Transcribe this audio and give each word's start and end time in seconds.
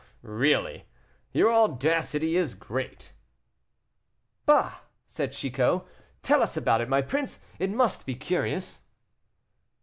"Really! 0.23 0.87
your 1.31 1.53
audacity 1.53 2.35
is 2.35 2.55
great." 2.55 3.13
"Bah!" 4.47 4.77
said 5.05 5.31
Chicot, 5.33 5.83
"tell 6.23 6.41
us 6.41 6.57
about 6.57 6.81
it, 6.81 6.89
my 6.89 7.03
prince; 7.03 7.39
it 7.59 7.69
must 7.69 8.07
be 8.07 8.15
curious." 8.15 8.81